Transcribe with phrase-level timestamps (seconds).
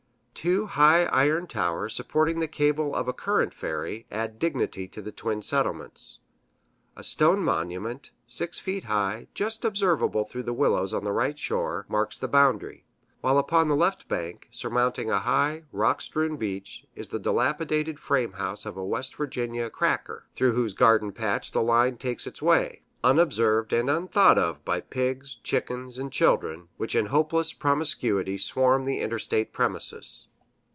[0.33, 5.11] Two high iron towers supporting the cable of a current ferry add dignity to the
[5.11, 6.19] twin settlements.
[6.95, 11.85] A stone monument, six feet high, just observable through the willows on the right shore,
[11.87, 12.85] marks the boundary;
[13.19, 18.31] while upon the left bank, surmounting a high, rock strewn beach, is the dilapidated frame
[18.31, 22.81] house of a West Virginia "cracker," through whose garden patch the line takes its way,
[23.03, 28.99] unobserved and unthought of by pigs, chickens and children, which in hopeless promiscuity swarm the
[29.01, 30.27] interstate premises.